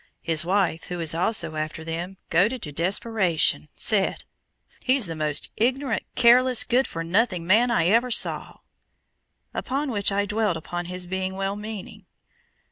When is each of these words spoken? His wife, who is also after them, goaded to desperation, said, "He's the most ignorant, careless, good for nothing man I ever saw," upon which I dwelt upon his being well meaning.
His 0.23 0.43
wife, 0.43 0.85
who 0.85 0.99
is 0.99 1.13
also 1.13 1.55
after 1.55 1.83
them, 1.83 2.17
goaded 2.31 2.63
to 2.63 2.71
desperation, 2.71 3.67
said, 3.75 4.23
"He's 4.79 5.05
the 5.05 5.15
most 5.15 5.51
ignorant, 5.57 6.01
careless, 6.15 6.63
good 6.63 6.87
for 6.87 7.03
nothing 7.03 7.45
man 7.45 7.69
I 7.69 7.85
ever 7.89 8.09
saw," 8.09 8.61
upon 9.53 9.91
which 9.91 10.11
I 10.11 10.25
dwelt 10.25 10.57
upon 10.57 10.85
his 10.85 11.05
being 11.05 11.35
well 11.35 11.55
meaning. 11.55 12.07